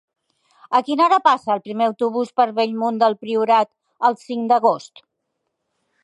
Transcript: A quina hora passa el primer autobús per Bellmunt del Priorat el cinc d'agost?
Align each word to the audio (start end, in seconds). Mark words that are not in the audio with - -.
A 0.77 0.79
quina 0.85 1.03
hora 1.07 1.17
passa 1.25 1.51
el 1.55 1.59
primer 1.67 1.83
autobús 1.89 2.31
per 2.41 2.47
Bellmunt 2.59 2.97
del 3.03 3.17
Priorat 3.25 3.69
el 4.09 4.17
cinc 4.23 4.49
d'agost? 4.53 5.05